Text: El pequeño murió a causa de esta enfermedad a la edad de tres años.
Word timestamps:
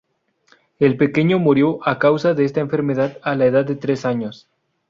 El 0.79 0.97
pequeño 0.97 1.37
murió 1.37 1.77
a 1.87 1.99
causa 1.99 2.33
de 2.33 2.43
esta 2.43 2.59
enfermedad 2.59 3.19
a 3.21 3.35
la 3.35 3.45
edad 3.45 3.65
de 3.65 3.75
tres 3.75 4.03
años. 4.03 4.49